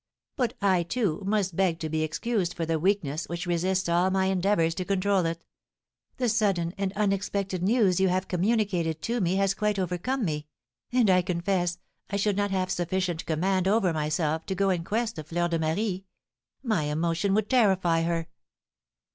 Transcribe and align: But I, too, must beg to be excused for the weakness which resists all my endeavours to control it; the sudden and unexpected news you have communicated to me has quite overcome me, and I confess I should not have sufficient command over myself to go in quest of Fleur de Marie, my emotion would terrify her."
But 0.35 0.55
I, 0.63 0.81
too, 0.81 1.21
must 1.27 1.55
beg 1.55 1.77
to 1.81 1.87
be 1.87 2.01
excused 2.01 2.55
for 2.55 2.65
the 2.65 2.79
weakness 2.79 3.29
which 3.29 3.45
resists 3.45 3.87
all 3.87 4.09
my 4.09 4.25
endeavours 4.25 4.73
to 4.73 4.83
control 4.83 5.27
it; 5.27 5.45
the 6.17 6.27
sudden 6.27 6.73
and 6.75 6.91
unexpected 6.93 7.61
news 7.61 7.99
you 7.99 8.09
have 8.09 8.27
communicated 8.27 9.03
to 9.03 9.21
me 9.21 9.35
has 9.35 9.53
quite 9.53 9.77
overcome 9.77 10.25
me, 10.25 10.47
and 10.91 11.07
I 11.11 11.21
confess 11.21 11.77
I 12.09 12.15
should 12.15 12.35
not 12.35 12.49
have 12.49 12.71
sufficient 12.71 13.27
command 13.27 13.67
over 13.67 13.93
myself 13.93 14.43
to 14.47 14.55
go 14.55 14.71
in 14.71 14.83
quest 14.83 15.19
of 15.19 15.27
Fleur 15.27 15.47
de 15.47 15.59
Marie, 15.59 16.05
my 16.63 16.85
emotion 16.85 17.35
would 17.35 17.47
terrify 17.47 18.01
her." 18.01 18.27